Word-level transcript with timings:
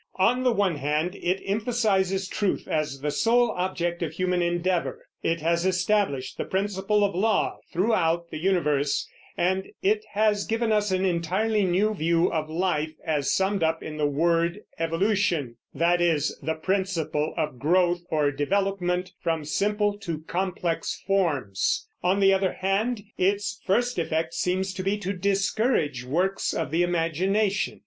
On 0.17 0.41
the 0.41 0.51
one 0.51 0.77
hand 0.77 1.13
it 1.13 1.43
emphasizes 1.45 2.27
truth 2.27 2.67
as 2.67 3.01
the 3.01 3.11
sole 3.11 3.51
object 3.51 4.01
of 4.01 4.13
human 4.13 4.41
endeavor; 4.41 5.05
it 5.21 5.41
has 5.41 5.63
established 5.63 6.39
the 6.39 6.43
principle 6.43 7.03
of 7.05 7.13
law 7.13 7.59
throughout 7.71 8.31
the 8.31 8.39
universe; 8.39 9.07
and 9.37 9.67
it 9.83 10.03
has 10.13 10.43
given 10.43 10.71
us 10.71 10.89
an 10.89 11.05
entirely 11.05 11.65
new 11.65 11.93
view 11.93 12.31
of 12.31 12.49
life, 12.49 12.93
as 13.05 13.31
summed 13.31 13.61
up 13.61 13.83
in 13.83 13.97
the 13.97 14.07
word 14.07 14.61
"evolution," 14.79 15.57
that 15.71 16.01
is, 16.01 16.35
the 16.41 16.55
principle 16.55 17.35
of 17.37 17.59
growth 17.59 18.01
or 18.09 18.31
development 18.31 19.11
from 19.21 19.45
simple 19.45 19.95
to 19.99 20.21
complex 20.21 20.99
forms. 21.05 21.87
On 22.01 22.19
the 22.19 22.33
other 22.33 22.53
hand, 22.53 23.03
its 23.19 23.61
first 23.67 23.99
effect 23.99 24.33
seems 24.33 24.73
to 24.73 24.81
be 24.81 24.97
to 24.97 25.13
discourage 25.13 26.03
works 26.05 26.55
of 26.55 26.71
the 26.71 26.81
imagination. 26.81 27.79